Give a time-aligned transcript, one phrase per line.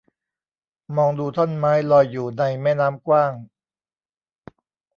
[0.95, 3.33] มองดูท่อนไม้ลอยอยู่ในแม่น้ำกว้าง